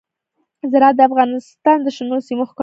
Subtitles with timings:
[0.71, 2.59] زراعت د افغانستان د شنو سیمو ښکلا ده.